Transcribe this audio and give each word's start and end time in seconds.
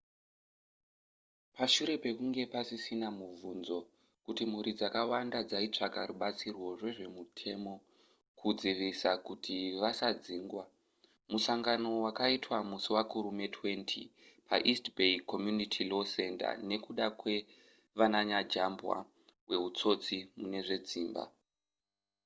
pashure 1.55 1.93
pekunge 2.03 2.43
pasisina 2.53 3.07
mubvunzo 3.17 3.77
kuti 4.25 4.43
mhuri 4.51 4.71
dzakawanda 4.79 5.39
dzaitsvaka 5.49 5.99
rubatsiro 6.09 6.63
rwezvemutemo 6.79 7.73
kudzivisa 8.39 9.11
kuti 9.27 9.55
vasadzingwa 9.81 10.63
musangano 11.31 11.89
wakaitwa 12.05 12.57
musi 12.69 12.89
wakurume 12.95 13.45
20 13.53 14.47
paeast 14.47 14.85
bay 14.97 15.13
community 15.31 15.81
law 15.91 16.03
center 16.15 16.51
nekuda 16.69 17.05
kwavananyajambwa 17.19 18.97
wehutsotsi 19.49 20.17
mune 20.39 20.59
zvedzimba 20.67 21.23